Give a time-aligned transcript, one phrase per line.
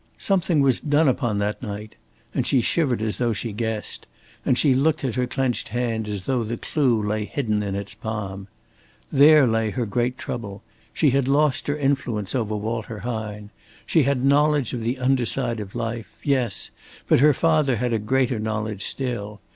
[0.17, 1.93] Something was done upon that night,"
[2.33, 4.07] and she shivered as though she guessed;
[4.43, 7.93] and she looked at her clenched hand as though the clue lay hidden in its
[7.93, 8.47] palm.
[9.11, 10.63] There lay her great trouble.
[10.91, 13.51] She had lost her influence over Walter Hine.
[13.85, 16.71] She had knowledge of the under side of life yes,
[17.07, 19.39] but her father had a greater knowledge still.